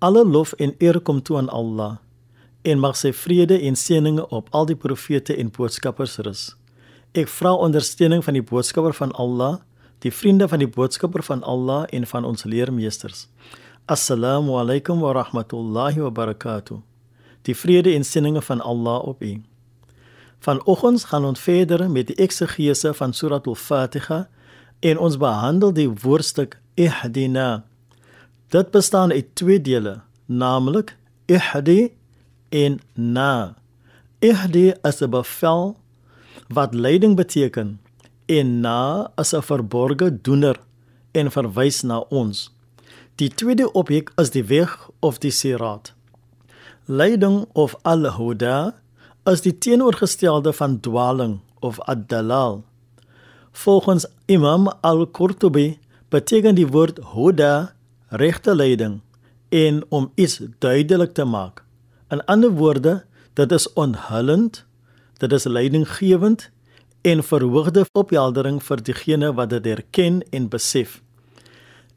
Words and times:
Alle 0.00 0.24
lof 0.24 0.52
en 0.52 0.74
eer 0.78 1.00
kom 1.00 1.22
toe 1.22 1.36
aan 1.36 1.48
Allah 1.48 1.98
en 2.62 2.78
mag 2.80 2.96
sy 2.96 3.10
vrede 3.12 3.58
en 3.68 3.76
seëninge 3.76 4.22
op 4.32 4.48
al 4.56 4.66
die 4.68 4.76
profete 4.76 5.36
en 5.36 5.50
boodskappers 5.52 6.16
rus. 6.24 6.42
Ek 7.12 7.28
vra 7.28 7.52
ondersteuning 7.52 8.24
van 8.24 8.36
die 8.36 8.44
boodskapper 8.44 8.96
van 8.96 9.12
Allah, 9.20 9.58
die 10.00 10.12
vriende 10.12 10.48
van 10.48 10.64
die 10.64 10.68
boodskapper 10.68 11.24
van 11.26 11.44
Allah 11.44 11.84
en 11.92 12.08
van 12.08 12.24
ons 12.24 12.44
leermeesters. 12.48 13.26
Assalamu 13.84 14.56
alaykum 14.60 15.04
wa 15.04 15.12
rahmatullahi 15.16 16.00
wa 16.00 16.10
barakatuh. 16.10 16.80
Die 17.44 17.56
vrede 17.56 17.92
en 17.92 18.04
seëninge 18.04 18.40
van 18.48 18.60
Allah 18.60 19.04
op 19.04 19.22
u. 19.22 19.36
Vanoggend 20.40 21.04
gaan 21.04 21.28
ons 21.28 21.40
verder 21.40 21.90
met 21.90 22.08
die 22.08 22.16
eksegese 22.16 22.94
van 22.96 23.12
Surah 23.12 23.44
Al-Fatiha 23.44 24.28
en 24.80 24.98
ons 24.98 25.20
behandel 25.20 25.76
die 25.76 25.90
woordstuk 25.92 26.56
ihdina. 26.80 27.66
Dit 28.50 28.70
bestaan 28.70 29.12
uit 29.12 29.26
twee 29.38 29.60
dele, 29.60 30.00
naamlik 30.26 30.96
ihdi 31.30 31.92
en 32.48 32.80
na. 32.94 33.54
Ihdi 34.18 34.74
is 34.82 34.98
'n 35.00 35.10
bevel 35.10 35.76
wat 36.48 36.74
leiding 36.74 37.14
beteken 37.16 37.80
en 38.26 38.60
na 38.60 39.10
is 39.16 39.32
'n 39.34 39.42
verborgde 39.42 40.20
doener 40.20 40.56
en 41.12 41.30
verwys 41.30 41.82
na 41.82 41.98
ons. 41.98 42.50
Die 43.14 43.28
tweede 43.28 43.72
objek 43.72 44.12
is 44.16 44.30
die 44.30 44.44
weg 44.44 44.90
of 44.98 45.18
die 45.18 45.30
sirat. 45.30 45.94
Leiding 46.84 47.46
of 47.52 47.74
al-huda 47.82 48.74
is 49.24 49.40
die 49.40 49.58
teenoorgestelde 49.58 50.52
van 50.52 50.80
dwaling 50.80 51.40
of 51.60 51.80
ad-dalal. 51.80 52.64
Volgens 53.52 54.06
Imam 54.26 54.68
al-Qurtubi 54.80 55.78
beteken 56.08 56.54
die 56.54 56.66
woord 56.66 56.98
huda 57.14 57.74
regte 58.10 58.54
leiding 58.54 59.00
en 59.48 59.82
om 59.88 60.12
iets 60.14 60.40
duidelik 60.58 61.14
te 61.14 61.24
maak. 61.24 61.64
In 62.10 62.24
ander 62.24 62.50
woorde, 62.50 63.04
dit 63.34 63.52
is 63.52 63.72
onhullend, 63.72 64.64
dit 65.18 65.32
is 65.32 65.44
leidinggewend 65.44 66.50
en 67.02 67.22
verhoogde 67.24 67.86
opheldering 67.92 68.62
vir 68.62 68.82
diegene 68.82 69.32
wat 69.34 69.50
dit 69.50 69.66
erken 69.66 70.22
en 70.30 70.48
besef. 70.48 71.00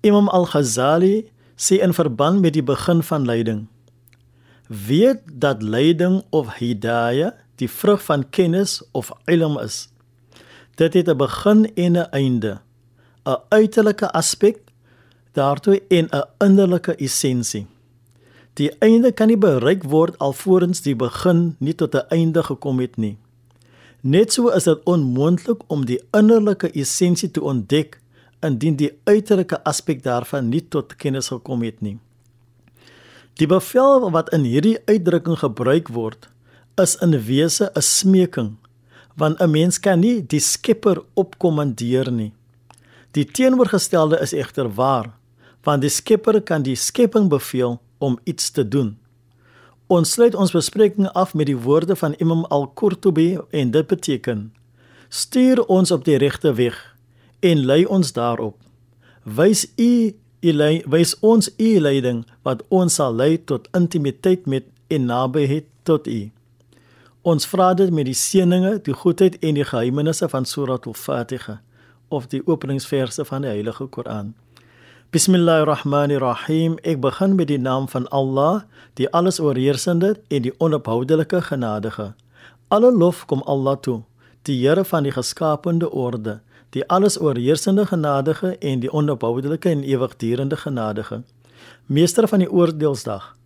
Imam 0.00 0.28
al-Ghazali 0.28 1.30
sê 1.56 1.80
in 1.82 1.94
verband 1.94 2.40
met 2.40 2.54
die 2.54 2.64
begin 2.64 3.02
van 3.02 3.24
leiding 3.26 3.66
weet 4.66 5.20
dat 5.32 5.62
leiding 5.62 6.24
of 6.30 6.58
hidayah 6.58 7.32
die 7.54 7.70
vrug 7.70 8.02
van 8.04 8.28
kennis 8.30 8.82
of 8.92 9.12
ilm 9.24 9.58
is. 9.58 9.88
Dit 10.74 10.94
het 10.94 11.08
'n 11.08 11.16
begin 11.16 11.74
en 11.74 11.92
'n 11.92 12.10
einde, 12.10 12.60
'n 13.24 13.36
uiterlike 13.48 14.10
aspek 14.12 14.58
daartoe 15.36 15.82
en 15.88 16.08
'n 16.10 16.24
innerlike 16.44 16.96
essensie. 16.96 17.66
Die 18.56 18.70
einde 18.80 19.12
kan 19.12 19.28
nie 19.28 19.36
bereik 19.36 19.82
word 19.84 20.18
alvorens 20.18 20.80
die 20.80 20.96
begin 20.96 21.56
nie 21.58 21.74
tot 21.74 21.94
'n 21.94 22.08
einde 22.08 22.42
gekom 22.42 22.80
het 22.80 22.96
nie. 22.96 23.16
Net 24.00 24.32
so 24.32 24.48
is 24.48 24.64
dit 24.64 24.84
onmoontlik 24.84 25.60
om 25.66 25.84
die 25.84 26.00
innerlike 26.12 26.70
essensie 26.72 27.30
te 27.30 27.42
ontdek 27.42 28.00
indien 28.40 28.76
die 28.76 28.92
uiterlike 29.04 29.64
aspek 29.64 30.02
daarvan 30.02 30.48
nie 30.48 30.68
tot 30.68 30.96
kennis 30.96 31.28
gekom 31.28 31.62
het 31.62 31.80
nie. 31.80 31.98
Die 33.36 33.46
bevel 33.46 34.10
wat 34.10 34.32
in 34.32 34.46
hierdie 34.48 34.78
uitdrukking 34.86 35.38
gebruik 35.38 35.88
word, 35.88 36.28
is 36.80 36.96
in 37.04 37.12
wese 37.26 37.70
'n 37.74 37.82
smeking, 37.82 38.56
want 39.16 39.40
'n 39.40 39.50
mens 39.50 39.80
kan 39.80 40.00
nie 40.00 40.26
die 40.26 40.40
Skepper 40.40 41.02
opkommandeer 41.14 42.12
nie. 42.12 42.32
Die 43.10 43.24
teenoorgestelde 43.24 44.20
is 44.20 44.32
egter 44.32 44.74
waar, 44.74 45.15
want 45.66 45.82
die 45.82 45.90
Skepper 45.90 46.38
kan 46.46 46.62
die 46.62 46.76
skepping 46.78 47.26
beveel 47.28 47.80
om 47.98 48.18
iets 48.24 48.50
te 48.54 48.62
doen. 48.62 48.94
Ons 49.90 50.14
sluit 50.14 50.34
ons 50.34 50.54
bespreking 50.54 51.08
af 51.14 51.34
met 51.34 51.50
die 51.50 51.58
woorde 51.58 51.96
van 51.98 52.14
Imam 52.22 52.44
Al-Qurtubi 52.54 53.38
en 53.50 53.70
dit 53.74 53.86
beteken: 53.86 54.52
Stuur 55.08 55.64
ons 55.66 55.90
op 55.90 56.04
die 56.06 56.18
regte 56.22 56.54
weg 56.54 56.78
en 57.40 57.66
lei 57.66 57.84
ons 57.84 58.12
daarop. 58.12 58.56
Wys 59.22 59.66
u 59.76 60.14
U 60.46 60.52
lei 60.52 60.82
wys 60.86 61.14
ons 61.24 61.48
u 61.58 61.68
leiding 61.80 62.20
wat 62.44 62.60
ons 62.68 62.98
sal 63.00 63.14
lei 63.16 63.38
tot 63.50 63.68
intimiteit 63.74 64.44
met 64.46 64.66
en 64.92 65.08
nabyheid 65.08 65.66
tot 65.88 66.06
u. 66.06 66.30
Ons 67.26 67.48
vra 67.50 67.72
dit 67.74 67.90
met 67.90 68.06
die 68.06 68.14
seëninge, 68.14 68.76
die 68.86 68.94
goedheid 68.94 69.40
en 69.42 69.56
die 69.58 69.66
geheimenisse 69.66 70.28
van 70.30 70.46
Surah 70.46 70.78
Al-Fatiha 70.86 71.60
of 72.14 72.28
die 72.30 72.42
openingsverse 72.46 73.24
van 73.26 73.42
die 73.42 73.50
Heilige 73.50 73.88
Koran. 73.90 74.34
Bismillahirrahmanirrahim. 75.10 76.78
Ek 76.82 77.00
begin 77.00 77.34
met 77.34 77.48
die 77.48 77.58
naam 77.58 77.88
van 77.88 78.08
Allah, 78.08 78.62
die 78.94 79.10
alles 79.10 79.40
oorheersende 79.40 80.16
en 80.28 80.42
die 80.42 80.54
onophoudelike 80.58 81.42
genadige. 81.42 82.14
Alle 82.68 82.92
lof 82.92 83.26
kom 83.26 83.42
Allah 83.46 83.76
toe, 83.76 84.02
die 84.42 84.58
Here 84.66 84.84
van 84.84 85.02
die 85.02 85.12
geskapende 85.12 85.90
orde 85.90 86.40
die 86.76 86.84
alles 86.88 87.20
oorheersende 87.20 87.86
genadige 87.86 88.58
en 88.58 88.80
die 88.80 88.92
onophoudelike 88.92 89.68
en 89.68 89.82
ewigdurende 89.82 90.56
genadige. 90.56 91.22
Meester 91.86 92.28
van 92.28 92.38
die 92.38 92.50
oordeelsdag. 92.50 93.36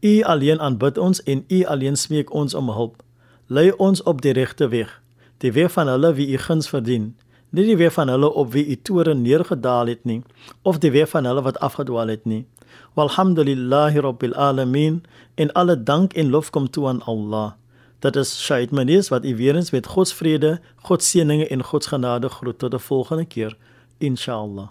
U 0.00 0.22
alleen 0.22 0.60
aanbid 0.60 0.98
ons 0.98 1.22
en 1.22 1.44
u 1.48 1.64
alleen 1.64 1.96
smeek 1.96 2.32
ons 2.34 2.54
om 2.54 2.70
hulp. 2.70 3.02
Lei 3.46 3.70
ons 3.70 4.02
op 4.02 4.22
die 4.22 4.32
regte 4.32 4.68
weg, 4.68 5.00
die 5.38 5.52
weg 5.52 5.72
van 5.72 5.88
hulle 5.88 6.12
wie 6.14 6.32
u 6.32 6.38
guns 6.38 6.68
verdien, 6.68 7.16
nie 7.50 7.64
die 7.66 7.76
weer 7.76 7.90
van 7.90 8.08
hulle 8.08 8.30
op 8.32 8.52
wie 8.52 8.66
u 8.66 8.76
toren 8.82 9.22
neergedaal 9.22 9.86
het 9.86 10.04
nie 10.04 10.22
of 10.62 10.78
die 10.78 10.90
weer 10.90 11.06
van 11.06 11.24
hulle 11.24 11.42
wat 11.42 11.58
afgedwaal 11.58 12.08
het 12.08 12.24
nie. 12.24 12.46
Walhamdulillahi 12.94 14.00
rabbil 14.00 14.34
alamin 14.34 15.02
en 15.34 15.52
alle 15.52 15.82
dank 15.82 16.12
en 16.12 16.30
lof 16.30 16.50
kom 16.50 16.70
toe 16.70 16.86
aan 16.88 17.02
Allah. 17.02 17.52
Dit 17.98 18.16
is 18.16 18.32
Shaid 18.44 18.70
Manes 18.70 19.08
wat 19.08 19.24
u 19.24 19.36
weer 19.36 19.56
eens 19.56 19.70
met 19.70 19.86
God 19.86 20.08
se 20.08 20.16
vrede 20.16 20.60
God 20.76 21.02
se 21.02 21.18
seëninge 21.18 21.48
en 21.48 21.62
God 21.62 21.84
se 21.84 21.88
genade 21.88 22.28
groet 22.28 22.58
tot 22.58 22.74
'n 22.74 22.78
volgende 22.78 23.24
keer 23.24 23.56
inshallah 23.98 24.68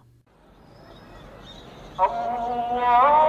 Allah. 1.97 3.28